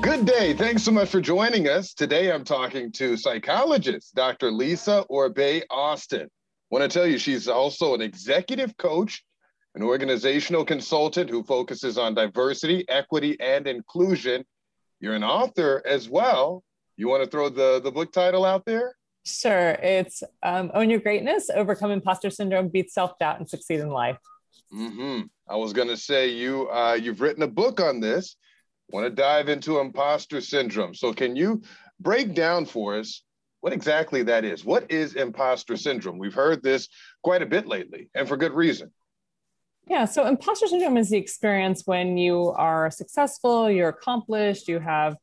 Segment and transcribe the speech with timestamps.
[0.00, 0.54] Good day.
[0.54, 1.92] Thanks so much for joining us.
[1.92, 4.50] Today I'm talking to psychologist Dr.
[4.50, 6.30] Lisa Orbe Austin.
[6.70, 9.22] Want to tell you she's also an executive coach,
[9.74, 14.42] an organizational consultant who focuses on diversity, equity, and inclusion.
[15.00, 16.64] You're an author as well.
[16.96, 18.96] You want to throw the, the book title out there?
[19.26, 19.72] Sure.
[19.72, 24.16] It's um, Own Your Greatness, Overcome Imposter Syndrome, Beat Self Doubt, and Succeed in Life.
[24.72, 25.22] Mm-hmm.
[25.50, 28.36] I was going to say you uh, you've written a book on this.
[28.90, 30.94] Want to dive into imposter syndrome.
[30.94, 31.62] So can you
[31.98, 33.22] break down for us
[33.60, 34.64] what exactly that is?
[34.64, 36.18] What is imposter syndrome?
[36.18, 36.88] We've heard this
[37.22, 38.90] quite a bit lately, and for good reason.
[39.88, 45.16] Yeah, so imposter syndrome is the experience when you are successful, you're accomplished, you have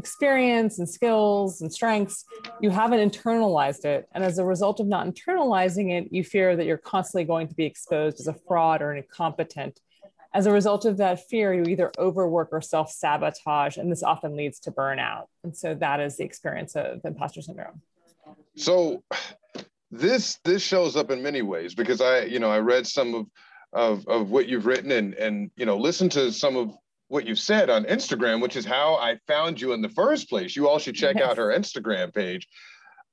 [0.00, 2.24] experience and skills and strengths,
[2.60, 4.08] you haven't internalized it.
[4.12, 7.54] And as a result of not internalizing it, you fear that you're constantly going to
[7.54, 9.78] be exposed as a fraud or an incompetent.
[10.32, 14.36] As a result of that fear, you either overwork or self sabotage, and this often
[14.36, 15.26] leads to burnout.
[15.44, 17.82] And so that is the experience of imposter syndrome.
[18.56, 19.02] So
[19.90, 23.26] this this shows up in many ways because I, you know, I read some of
[23.72, 26.76] of, of what you've written and and you know listen to some of
[27.10, 30.54] what you've said on Instagram, which is how I found you in the first place.
[30.54, 31.28] You all should check yes.
[31.28, 32.46] out her Instagram page.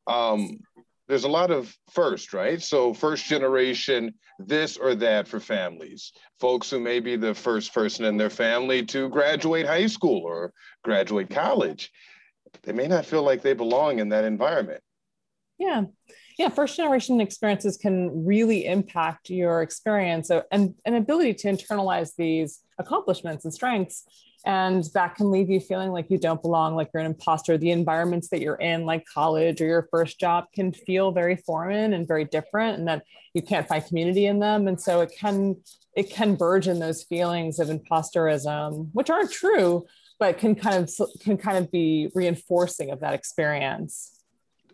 [0.06, 0.59] Um,
[1.08, 2.62] there's a lot of first, right?
[2.62, 8.06] So first generation, this or that for families, folks who may be the first person
[8.06, 10.53] in their family to graduate high school or
[10.84, 11.92] graduate college.
[12.62, 14.84] They may not feel like they belong in that environment.
[15.58, 15.86] Yeah.
[16.38, 16.49] Yeah.
[16.49, 22.61] First generation experiences can really impact your experience uh, and an ability to internalize these
[22.77, 24.03] accomplishments and strengths.
[24.45, 27.57] And that can leave you feeling like you don't belong, like you're an imposter.
[27.57, 31.94] The environments that you're in, like college or your first job, can feel very foreign
[31.94, 34.67] and very different, and that you can't find community in them.
[34.67, 35.55] And so it can
[35.95, 39.85] it can verge in those feelings of imposterism, which aren't true,
[40.19, 44.16] but can kind of can kind of be reinforcing of that experience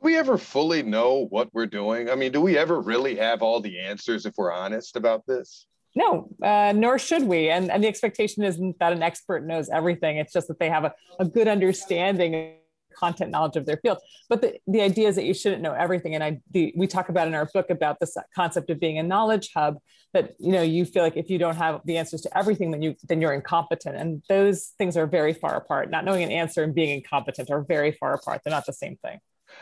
[0.03, 2.09] we ever fully know what we're doing?
[2.09, 5.67] I mean, do we ever really have all the answers if we're honest about this?
[5.95, 7.49] No, uh, nor should we.
[7.49, 10.17] And, and the expectation isn't that an expert knows everything.
[10.17, 12.55] It's just that they have a, a good understanding
[12.93, 13.97] content knowledge of their field.
[14.29, 16.15] But the, the idea is that you shouldn't know everything.
[16.15, 19.03] And I the, we talk about in our book about this concept of being a
[19.03, 19.77] knowledge hub
[20.13, 22.81] that you know you feel like if you don't have the answers to everything, then
[22.81, 23.95] you then you're incompetent.
[23.95, 25.89] And those things are very far apart.
[25.89, 28.41] Not knowing an answer and being incompetent are very far apart.
[28.43, 29.19] They're not the same thing.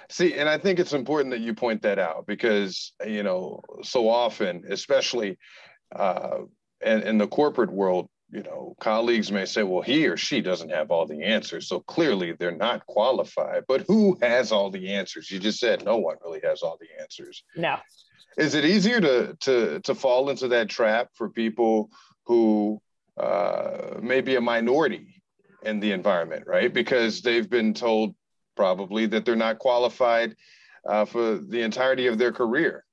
[0.10, 4.10] See, and I think it's important that you point that out because you know so
[4.10, 5.38] often, especially
[5.96, 6.40] uh,
[6.82, 10.70] in, in the corporate world, you know, colleagues may say, well, he or she doesn't
[10.70, 11.68] have all the answers.
[11.68, 13.64] So clearly they're not qualified.
[13.68, 15.30] But who has all the answers?
[15.30, 17.44] You just said no one really has all the answers.
[17.56, 17.78] No.
[18.38, 21.90] Is it easier to to to fall into that trap for people
[22.26, 22.82] who
[23.18, 25.22] uh, may be a minority
[25.64, 26.74] in the environment, right?
[26.74, 28.16] Because they've been told
[28.62, 30.36] probably that they're not qualified
[30.88, 32.86] uh, for the entirety of their career.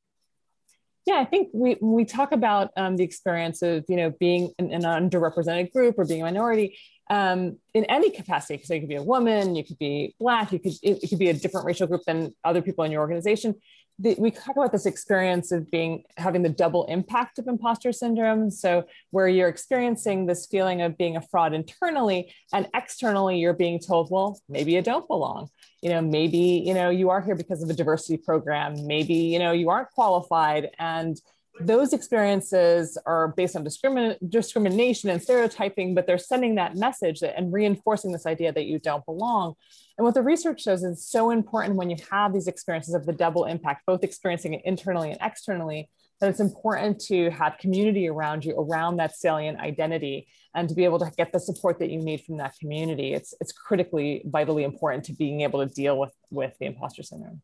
[1.05, 4.51] Yeah, I think we when we talk about um, the experience of you know being
[4.59, 6.78] in, in, an underrepresented group or being a minority
[7.11, 10.59] um, in any capacity, because you could be a woman, you could be black, you
[10.59, 13.55] could it, it could be a different racial group than other people in your organization
[13.98, 18.50] the, we talk about this experience of being having the double impact of imposter syndrome.
[18.50, 23.81] So where you're experiencing this feeling of being a fraud internally and externally you're being
[23.81, 25.48] told well maybe you don't belong.
[25.82, 28.86] You know maybe you know you are here because of a diversity program.
[28.86, 30.70] Maybe you know you aren't qualified.
[30.78, 31.20] And
[31.61, 37.37] those experiences are based on discrimin- discrimination and stereotyping, but they're sending that message that,
[37.37, 39.55] and reinforcing this idea that you don't belong.
[39.97, 43.13] And what the research shows is so important when you have these experiences of the
[43.13, 48.45] double impact, both experiencing it internally and externally, that it's important to have community around
[48.45, 52.01] you around that salient identity and to be able to get the support that you
[52.01, 53.15] need from that community.
[53.15, 57.43] It's, it's critically, vitally important to being able to deal with, with the imposter syndrome.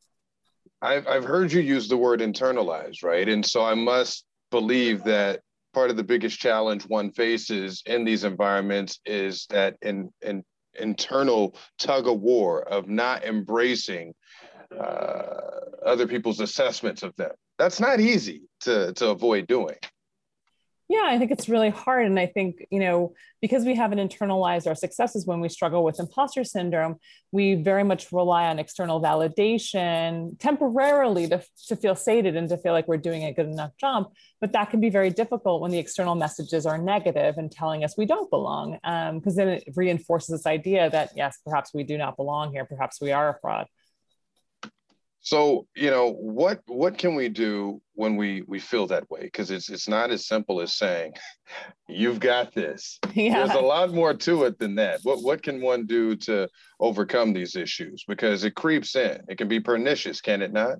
[0.82, 3.28] I've, I've heard you use the word internalize, right?
[3.28, 5.40] And so I must believe that
[5.72, 10.44] part of the biggest challenge one faces in these environments is that in, in
[10.78, 14.14] internal tug of war of not embracing
[14.78, 15.24] uh,
[15.84, 17.30] other people's assessments of them.
[17.58, 19.76] That's not easy to, to avoid doing.
[20.86, 22.04] Yeah, I think it's really hard.
[22.04, 25.98] And I think, you know, because we haven't internalized our successes when we struggle with
[25.98, 26.96] imposter syndrome,
[27.32, 32.72] we very much rely on external validation temporarily to, to feel sated and to feel
[32.72, 34.12] like we're doing a good enough job.
[34.42, 37.96] But that can be very difficult when the external messages are negative and telling us
[37.96, 41.96] we don't belong, because um, then it reinforces this idea that, yes, perhaps we do
[41.96, 43.68] not belong here, perhaps we are a fraud.
[45.24, 49.22] So, you know, what what can we do when we we feel that way?
[49.22, 51.14] Because it's it's not as simple as saying,
[51.88, 53.46] "You've got this." Yeah.
[53.46, 55.00] There's a lot more to it than that.
[55.02, 56.46] What what can one do to
[56.78, 58.04] overcome these issues?
[58.06, 59.22] Because it creeps in.
[59.28, 60.76] It can be pernicious, can it not?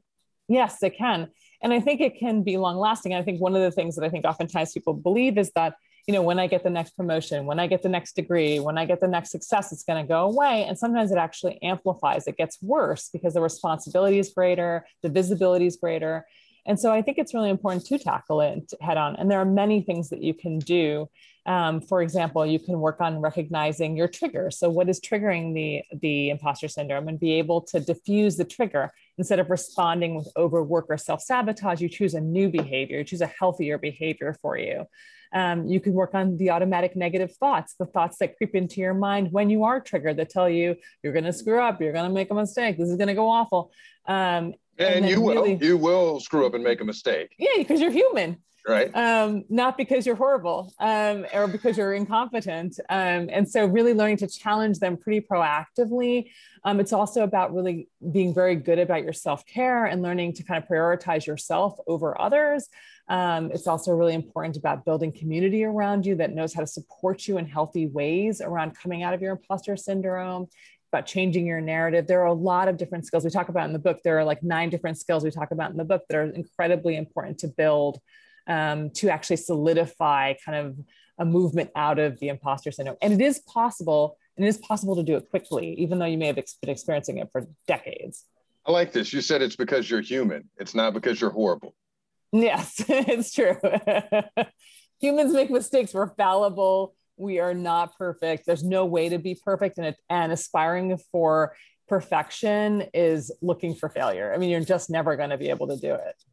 [0.47, 1.31] Yes, it can.
[1.63, 3.15] And I think it can be long lasting.
[3.15, 5.77] I think one of the things that I think oftentimes people believe is that
[6.07, 8.77] you know, when I get the next promotion, when I get the next degree, when
[8.77, 10.65] I get the next success, it's going to go away.
[10.65, 15.67] And sometimes it actually amplifies, it gets worse because the responsibility is greater, the visibility
[15.67, 16.27] is greater.
[16.67, 19.17] And so I think it's really important to tackle it head on.
[19.17, 21.09] And there are many things that you can do.
[21.47, 24.51] Um, for example, you can work on recognizing your trigger.
[24.51, 28.93] So, what is triggering the, the imposter syndrome and be able to diffuse the trigger
[29.19, 31.81] instead of responding with overwork or self sabotage.
[31.81, 34.87] You choose a new behavior, you choose a healthier behavior for you.
[35.33, 38.95] Um, you can work on the automatic negative thoughts, the thoughts that creep into your
[38.95, 42.09] mind when you are triggered that tell you you're going to screw up, you're going
[42.09, 43.73] to make a mistake, this is going to go awful.
[44.07, 47.35] Um, and, and you will, really, you will screw up and make a mistake.
[47.39, 48.39] Yeah, because you're human.
[48.67, 48.91] Right.
[48.97, 52.81] Um, not because you're horrible um, or because you're incompetent.
[52.89, 56.31] Um, and so, really learning to challenge them pretty proactively.
[56.65, 60.45] Um, it's also about really being very good about your self care and learning to
[60.45, 62.71] kind of prioritize yourself over others.
[63.07, 67.29] Um, it's also really important about building community around you that knows how to support
[67.29, 70.47] you in healthy ways around coming out of your imposter syndrome
[70.91, 72.07] about changing your narrative.
[72.07, 74.01] There are a lot of different skills we talk about in the book.
[74.03, 76.97] There are like nine different skills we talk about in the book that are incredibly
[76.97, 78.01] important to build
[78.47, 80.77] um, to actually solidify kind of
[81.19, 82.97] a movement out of the imposter syndrome.
[83.01, 86.19] And it is possible, and it is possible to do it quickly, even though you
[86.19, 88.25] may have been experiencing it for decades.
[88.67, 89.13] I like this.
[89.13, 90.49] You said it's because you're human.
[90.59, 91.75] It's not because you're horrible.
[92.33, 93.57] Yes, it's true.
[95.01, 95.95] Humans make mistakes.
[95.95, 96.95] We're fallible.
[97.17, 98.47] We are not perfect.
[98.47, 99.79] There's no way to be perfect.
[99.79, 101.55] And, it, and aspiring for
[101.89, 104.33] perfection is looking for failure.
[104.35, 106.25] I mean, you're just never going to be able to do it.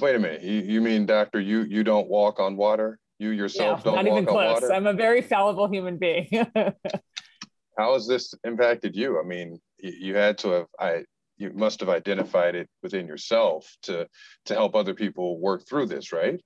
[0.00, 0.42] Wait a minute.
[0.42, 2.98] You, you mean, doctor, you, you don't walk on water?
[3.18, 4.18] You yourself don't walk on water?
[4.20, 4.70] I'm not even close.
[4.70, 6.28] I'm a very fallible human being.
[7.78, 9.18] How has this impacted you?
[9.20, 11.04] I mean, you had to have, I,
[11.38, 14.06] you must have identified it within yourself to
[14.46, 16.40] to help other people work through this right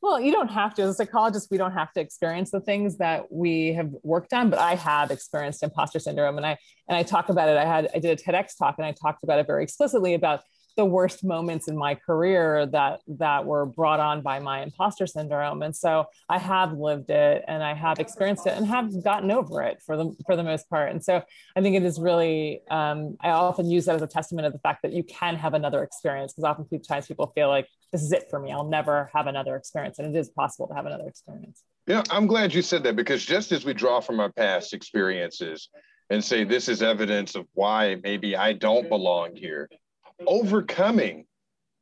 [0.00, 2.96] well you don't have to as a psychologist we don't have to experience the things
[2.98, 6.56] that we have worked on but i have experienced imposter syndrome and i
[6.88, 9.22] and i talk about it i had i did a tedx talk and i talked
[9.22, 10.40] about it very explicitly about
[10.76, 15.62] the worst moments in my career that that were brought on by my imposter syndrome.
[15.62, 19.62] And so i have lived it and i have experienced it and have gotten over
[19.62, 20.90] it for the for the most part.
[20.90, 21.22] And so
[21.56, 24.58] i think it is really um, i often use that as a testament of the
[24.60, 28.26] fact that you can have another experience because oftentimes people feel like this is it
[28.30, 28.52] for me.
[28.52, 29.98] I'll never have another experience.
[29.98, 31.64] And it is possible to have another experience.
[31.86, 35.68] Yeah i'm glad you said that because just as we draw from our past experiences
[36.10, 39.68] and say this is evidence of why maybe i don't belong here
[40.26, 41.26] overcoming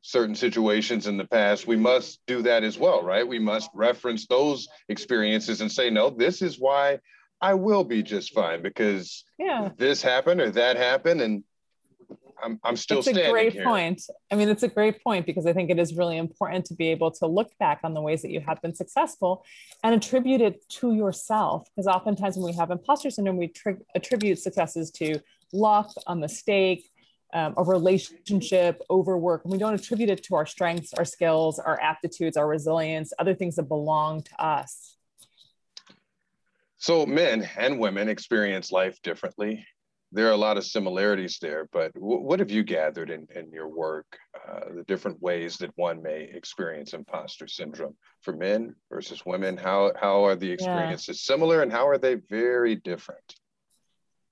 [0.01, 3.27] certain situations in the past, we must do that as well, right?
[3.27, 6.99] We must reference those experiences and say, no, this is why
[7.41, 9.69] I will be just fine because yeah.
[9.77, 11.21] this happened or that happened.
[11.21, 11.43] And
[12.41, 13.63] I'm, I'm still it's a great here.
[13.63, 14.01] point.
[14.31, 16.87] I mean, it's a great point because I think it is really important to be
[16.87, 19.45] able to look back on the ways that you have been successful
[19.83, 21.67] and attribute it to yourself.
[21.75, 25.19] Because oftentimes when we have imposter syndrome, we tri- attribute successes to
[25.51, 26.89] luck, a mistake,
[27.33, 31.79] um, a relationship, overwork, and we don't attribute it to our strengths, our skills, our
[31.79, 34.95] aptitudes, our resilience, other things that belong to us.
[36.77, 39.65] So, men and women experience life differently.
[40.11, 43.51] There are a lot of similarities there, but w- what have you gathered in, in
[43.51, 49.23] your work, uh, the different ways that one may experience imposter syndrome for men versus
[49.23, 49.55] women?
[49.55, 51.33] How, how are the experiences yeah.
[51.33, 53.35] similar and how are they very different?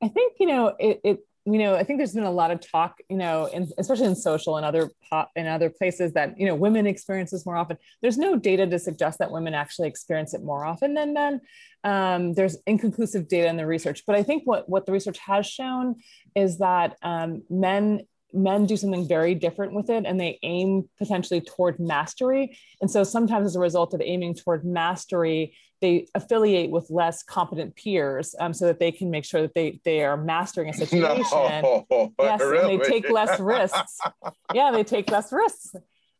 [0.01, 2.59] I think, you know, it, it you know, I think there's been a lot of
[2.59, 6.45] talk, you know, in, especially in social and other pop and other places that, you
[6.45, 7.77] know, women experience this more often.
[8.01, 11.39] There's no data to suggest that women actually experience it more often than men.
[11.85, 15.47] Um, there's inconclusive data in the research, but I think what, what the research has
[15.47, 15.95] shown
[16.35, 18.01] is that um, men
[18.33, 22.57] men do something very different with it and they aim potentially toward mastery.
[22.81, 27.75] And so sometimes as a result of aiming toward mastery, they affiliate with less competent
[27.75, 31.27] peers um, so that they can make sure that they, they are mastering a situation.
[31.31, 31.85] No,
[32.19, 32.73] yes, really?
[32.73, 33.99] and they take less risks.
[34.53, 35.75] yeah, they take less risks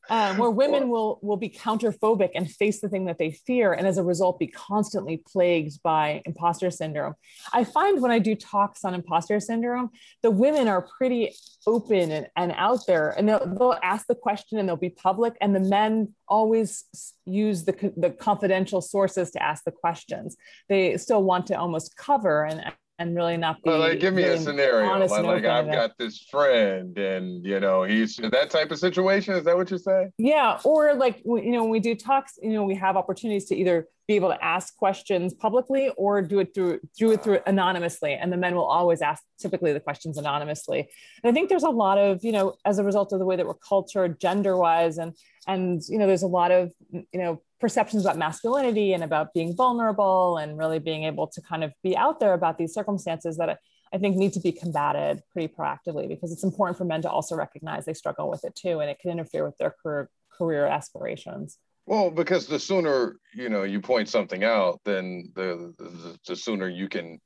[0.10, 3.88] um, where women will will be counterphobic and face the thing that they fear and
[3.88, 7.14] as a result be constantly plagued by imposter syndrome.
[7.54, 9.90] I find when i do talks on imposter syndrome
[10.22, 11.34] the women are pretty
[11.66, 15.36] open and, and out there and they'll, they'll ask the question and they'll be public
[15.42, 16.86] and the men always
[17.26, 20.36] use the, the confidential sources to ask the questions.
[20.70, 22.64] They still want to almost cover and
[23.00, 23.70] and really not be.
[23.70, 24.98] Well, like, give me really a scenario.
[25.00, 29.36] Like, like I've got this friend, and you know, he's that type of situation.
[29.36, 30.12] Is that what you're saying?
[30.18, 33.56] Yeah, or like you know, when we do talks, you know, we have opportunities to
[33.56, 38.13] either be able to ask questions publicly or do it through do it through anonymously,
[38.13, 40.88] and the men will always ask typically the questions anonymously.
[41.24, 43.36] And I think there's a lot of you know, as a result of the way
[43.36, 45.13] that we're cultured, gender wise, and
[45.48, 49.56] and you know, there's a lot of you know perceptions about masculinity and about being
[49.56, 53.60] vulnerable and really being able to kind of be out there about these circumstances that.
[53.94, 57.38] I, think need to be combated pretty proactively because it's important for men to also
[57.38, 61.58] recognize they struggle with it too, and it can interfere with their career career aspirations.
[61.86, 66.68] Well, because the sooner you know you point something out, then the the, the sooner
[66.68, 67.20] you can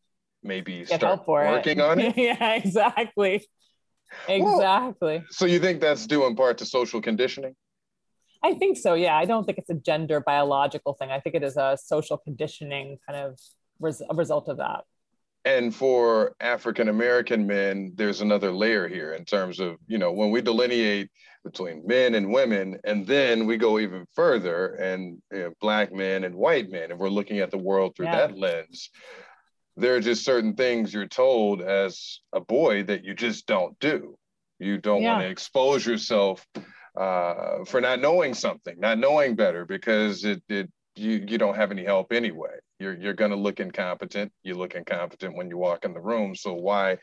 [0.44, 1.84] maybe Get start working it.
[1.84, 2.18] on it.
[2.18, 3.48] yeah, exactly.
[4.28, 5.24] Exactly.
[5.30, 7.56] So you think that's due in part to social conditioning?
[8.44, 8.94] I think so.
[8.96, 11.12] Yeah, I don't think it's a gender biological thing.
[11.12, 13.40] I think it is a social conditioning kind of
[13.80, 14.84] res- a result of that.
[15.44, 20.30] And for African American men, there's another layer here in terms of, you know, when
[20.32, 21.10] we delineate
[21.44, 26.24] between men and women, and then we go even further and you know, black men
[26.24, 28.28] and white men, and we're looking at the world through Yeah.
[28.28, 28.92] that lens.
[29.78, 34.16] There are just certain things you're told as a boy that you just don't do.
[34.60, 36.46] You don't want to expose yourself
[36.96, 41.72] uh, for not knowing something, not knowing better, because it, it you you don't have
[41.72, 42.56] any help anyway.
[42.80, 44.32] You're you're gonna look incompetent.
[44.44, 46.36] You look incompetent when you walk in the room.
[46.36, 46.98] So why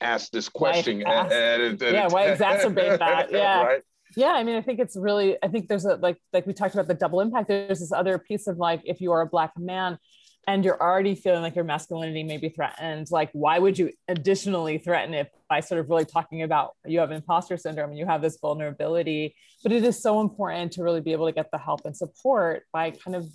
[0.00, 1.02] ask this question?
[1.06, 3.30] ask- at- at- at- yeah, why exacerbate that?
[3.30, 3.62] Yeah.
[3.62, 3.82] right.
[4.16, 5.36] Yeah, I mean, I think it's really.
[5.42, 7.48] I think there's a like like we talked about the double impact.
[7.48, 9.98] There's this other piece of like if you are a black man
[10.46, 14.78] and you're already feeling like your masculinity may be threatened, like why would you additionally
[14.78, 18.22] threaten it by sort of really talking about you have imposter syndrome and you have
[18.22, 19.34] this vulnerability?
[19.62, 22.64] But it is so important to really be able to get the help and support
[22.72, 23.28] by kind of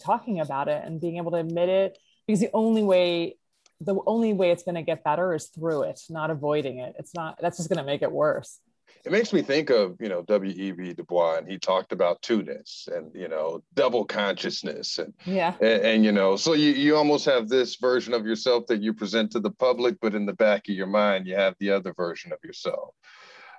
[0.00, 3.36] talking about it and being able to admit it because the only way
[3.80, 7.14] the only way it's going to get better is through it not avoiding it it's
[7.14, 8.58] not that's just going to make it worse
[9.04, 10.94] It makes me think of you know W.E.B.
[10.94, 15.82] Du Bois, and he talked about two-ness and you know double consciousness and yeah and,
[15.82, 19.30] and, you know so you, you almost have this version of yourself that you present
[19.32, 22.32] to the public but in the back of your mind you have the other version
[22.32, 22.94] of yourself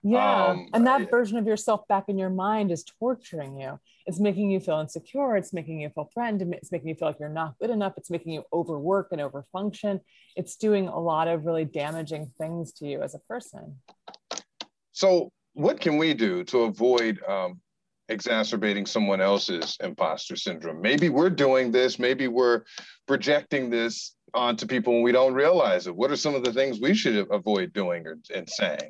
[0.04, 0.48] Yeah.
[0.48, 3.80] Um, and that version of yourself back in your mind is torturing you.
[4.06, 5.38] It's making you feel insecure.
[5.38, 6.42] It's making you feel threatened.
[6.54, 7.94] It's making you feel like you're not good enough.
[7.96, 10.02] It's making you overwork and overfunction.
[10.36, 13.78] It's doing a lot of really damaging things to you as a person.
[14.94, 17.60] So what can we do to avoid um,
[18.10, 20.82] exacerbating someone else's imposter syndrome?
[20.82, 22.64] Maybe we're doing this maybe we're
[23.08, 25.96] projecting this onto people and we don't realize it.
[25.96, 28.90] What are some of the things we should avoid doing or, and saying?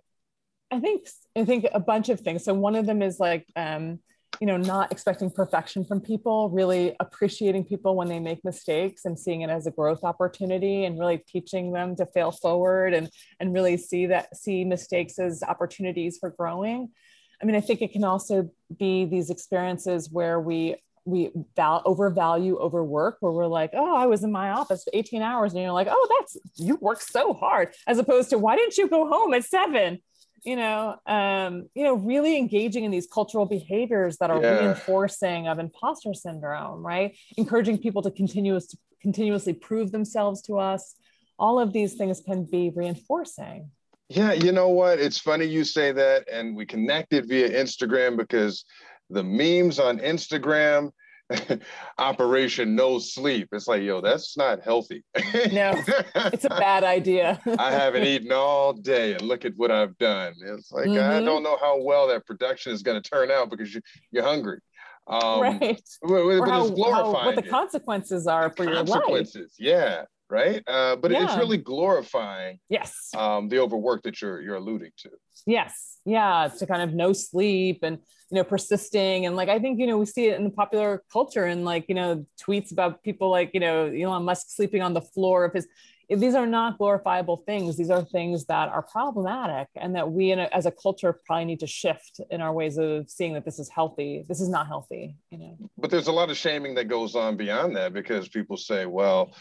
[0.71, 2.43] I think I think a bunch of things.
[2.43, 3.99] So one of them is like um,
[4.39, 9.17] you know, not expecting perfection from people, really appreciating people when they make mistakes and
[9.17, 13.09] seeing it as a growth opportunity and really teaching them to fail forward and
[13.39, 16.89] and really see that see mistakes as opportunities for growing.
[17.41, 22.57] I mean, I think it can also be these experiences where we we val- overvalue
[22.57, 25.73] overwork where we're like oh i was in my office for 18 hours and you're
[25.73, 29.33] like oh that's you work so hard as opposed to why didn't you go home
[29.33, 29.99] at seven
[30.43, 34.59] you know um you know really engaging in these cultural behaviors that are Yeah.
[34.59, 40.95] reinforcing of imposter syndrome right encouraging people to continuous continuously prove themselves to us
[41.39, 43.69] all of these things can be reinforcing
[44.09, 44.99] Yeah, you know what?
[44.99, 48.65] It's funny you say that, and we connected via Instagram because
[49.09, 50.91] the memes on Instagram,
[51.97, 53.49] Operation No Sleep.
[53.51, 55.03] It's like, yo, that's not healthy.
[55.51, 55.73] No,
[56.15, 60.33] it's a bad idea I haven't eaten all day, and look at what I've done.
[60.45, 61.25] It's like I Mhm.
[61.25, 64.59] don't know how well that production is going to turn out because you, you're hungry.
[65.05, 67.49] Um, right But, but how, how what the it.
[67.49, 69.53] consequences are for your life consequences.
[69.59, 70.63] Yeah, right.
[70.67, 73.09] Uh, but it's really glorifying yes.
[73.15, 75.09] um, the overwork that you're you're alluding to.
[75.45, 75.99] yes.
[76.05, 77.97] Yeah to kind of no sleep and
[78.29, 79.25] you know persisting.
[79.25, 81.85] And like i think you know we see it in the popular culture and like
[81.87, 85.53] you know tweets about people like you know elon musk sleeping on the floor of
[85.53, 85.67] his
[86.09, 90.39] these are not glorifiable things these are things that are problematic and that we in
[90.39, 93.59] a, as a culture probably need to shift in our ways of seeing that this
[93.59, 94.25] is healthy.
[94.27, 95.57] This is not healthy you know.
[95.77, 99.33] But there's a lot of shaming that goes on beyond that because people say, well,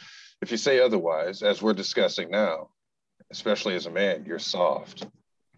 [0.42, 2.68] if you say otherwise, as we're discussing now,
[3.30, 5.06] especially as a man, you're soft.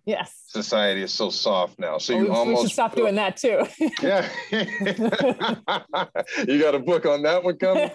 [0.06, 1.98] yes Society is so soft now.
[1.98, 3.66] So Well, you we, we almost should stop doing that too
[4.02, 4.28] Yeah.
[6.46, 7.90] you got a book on that one coming?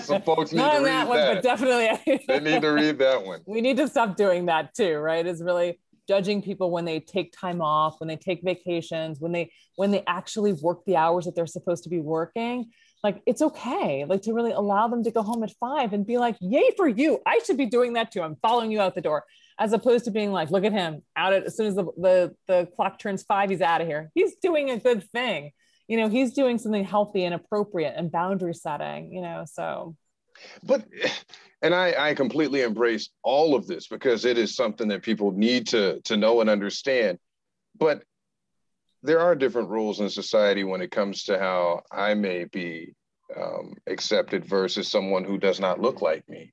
[0.00, 1.26] Some folks need not to on read that one that.
[1.26, 3.40] One, but definitely They need to read that one.
[3.46, 7.32] we need to stop doing that too right is really judging people when they take
[7.38, 11.34] time off when they take vacations when they when they actually work the hours that
[11.36, 12.70] they're supposed to be working
[13.02, 16.18] like it's okay like to really allow them to go home at five and be
[16.18, 17.20] like yay for you.
[17.26, 18.22] I should be doing that too.
[18.22, 19.24] I'm following you out the door.
[19.58, 22.34] As opposed to being like look at him out at, as soon as the, the,
[22.48, 24.10] the clock turns five he's out of here.
[24.14, 25.52] He's doing a good thing.
[25.88, 29.96] You know he's doing something healthy and appropriate and boundary setting you know so.
[30.62, 30.84] But
[31.62, 35.68] and I, I completely embrace all of this because it is something that people need
[35.68, 37.18] to to know and understand.
[37.78, 38.04] But
[39.02, 42.94] there are different rules in society when it comes to how I may be
[43.36, 46.52] um, accepted versus someone who does not look like me.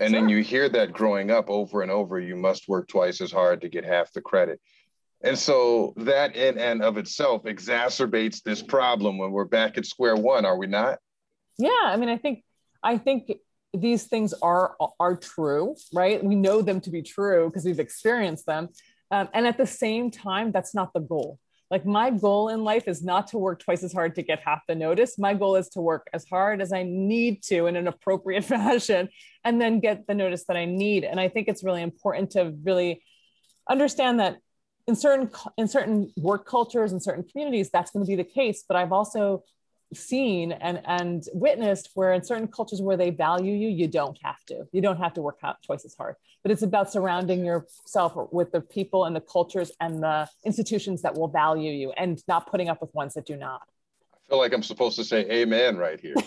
[0.00, 0.20] And sure.
[0.20, 3.60] then you hear that growing up over and over, you must work twice as hard
[3.62, 4.60] to get half the credit.
[5.22, 10.14] And so that in and of itself exacerbates this problem when we're back at square
[10.14, 10.98] one, are we not?
[11.58, 12.44] Yeah, I mean, I think
[12.84, 13.32] I think
[13.74, 16.22] these things are are true, right?
[16.22, 18.68] We know them to be true because we've experienced them.
[19.10, 21.40] Um, and at the same time, that's not the goal.
[21.70, 24.60] Like my goal in life is not to work twice as hard to get half
[24.66, 25.18] the notice.
[25.18, 29.08] My goal is to work as hard as I need to in an appropriate fashion
[29.44, 31.04] and then get the notice that I need.
[31.04, 33.02] And I think it's really important to really
[33.68, 34.38] understand that
[34.86, 38.64] in certain in certain work cultures and certain communities that's going to be the case
[38.66, 39.44] but i've also
[39.94, 44.44] seen and and witnessed where in certain cultures where they value you you don't have
[44.46, 44.66] to.
[44.72, 46.16] You don't have to work out twice as hard.
[46.42, 51.14] But it's about surrounding yourself with the people and the cultures and the institutions that
[51.14, 53.62] will value you and not putting up with ones that do not
[54.28, 56.14] feel like I'm supposed to say amen right here.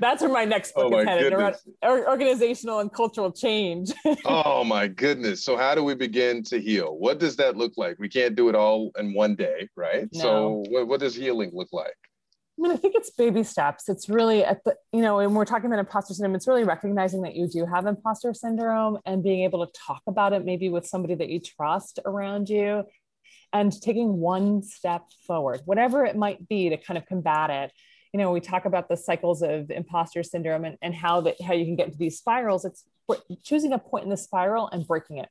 [0.00, 3.92] That's where my next book oh is headed around organizational and cultural change.
[4.24, 5.44] oh my goodness.
[5.44, 6.96] So how do we begin to heal?
[6.98, 7.98] What does that look like?
[7.98, 10.08] We can't do it all in one day, right?
[10.12, 10.20] No.
[10.20, 11.94] So what, what does healing look like?
[12.58, 13.88] I mean, I think it's baby steps.
[13.88, 17.20] It's really at the, you know, and we're talking about imposter syndrome, it's really recognizing
[17.22, 20.86] that you do have imposter syndrome and being able to talk about it maybe with
[20.86, 22.84] somebody that you trust around you
[23.52, 27.72] and taking one step forward, whatever it might be to kind of combat it.
[28.12, 31.52] You know, we talk about the cycles of imposter syndrome and, and how that how
[31.52, 32.64] you can get into these spirals.
[32.64, 32.84] It's
[33.42, 35.28] choosing a point in the spiral and breaking it.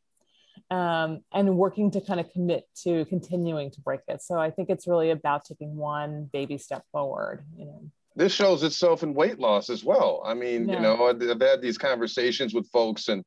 [0.71, 4.21] Um, and working to kind of commit to continuing to break it.
[4.23, 7.45] So I think it's really about taking one baby step forward.
[7.57, 10.21] You know this shows itself in weight loss as well.
[10.25, 10.75] I mean, yeah.
[10.75, 13.23] you know, I've had these conversations with folks and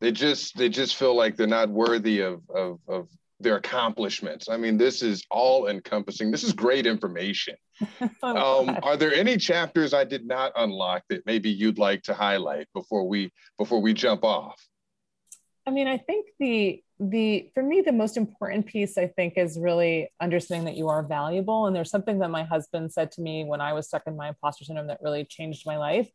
[0.00, 3.08] they just they just feel like they're not worthy of of, of
[3.44, 4.48] their accomplishments.
[4.48, 6.32] I mean, this is all encompassing.
[6.32, 7.54] This is great information.
[8.22, 12.14] oh, um, are there any chapters I did not unlock that maybe you'd like to
[12.14, 14.60] highlight before we before we jump off?
[15.66, 19.58] I mean, I think the the for me the most important piece I think is
[19.58, 21.66] really understanding that you are valuable.
[21.66, 24.28] And there's something that my husband said to me when I was stuck in my
[24.28, 26.08] imposter syndrome that really changed my life,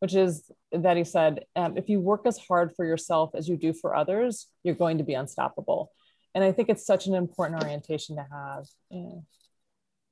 [0.00, 3.56] which is that he said, um, if you work as hard for yourself as you
[3.56, 5.90] do for others, you're going to be unstoppable
[6.36, 9.18] and i think it's such an important orientation to have yeah.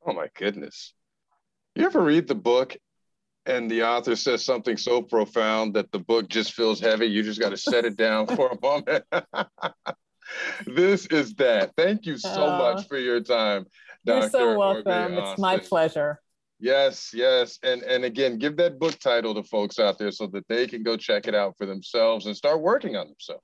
[0.06, 0.94] oh my goodness
[1.76, 2.76] you ever read the book
[3.46, 7.38] and the author says something so profound that the book just feels heavy you just
[7.38, 9.04] got to set it down for a moment
[10.66, 13.66] this is that thank you so uh, much for your time
[14.04, 14.20] Dr.
[14.20, 16.18] you're so welcome it's my pleasure
[16.60, 17.58] Yes, yes.
[17.62, 20.82] And and again, give that book title to folks out there so that they can
[20.82, 23.42] go check it out for themselves and start working on themselves.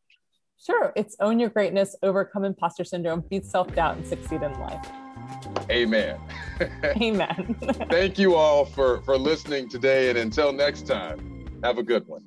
[0.63, 0.93] Sure.
[0.95, 4.87] It's own your greatness, overcome imposter syndrome, beat self doubt, and succeed in life.
[5.71, 6.19] Amen.
[6.85, 7.57] Amen.
[7.91, 10.11] Thank you all for, for listening today.
[10.11, 12.23] And until next time, have a good one.